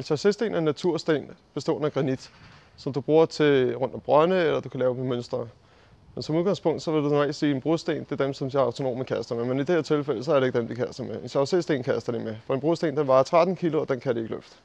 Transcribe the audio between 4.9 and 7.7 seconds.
med mønstre. Men som udgangspunkt, så vil du normalt sige, at en